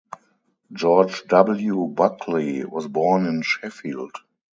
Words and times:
George 0.73 1.27
W. 1.27 1.85
Buckley 1.85 2.65
was 2.65 2.87
born 2.87 3.27
in 3.27 3.43
Sheffield. 3.43 4.15